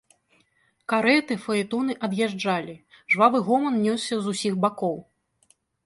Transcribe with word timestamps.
Карэты, 0.93 1.33
фаэтоны 1.43 1.93
ад'язджалі, 2.09 2.75
жвавы 3.15 3.37
гоман 3.51 3.75
нёсся 3.87 4.15
з 4.23 4.35
усіх 4.37 4.53
бакоў. 4.65 4.97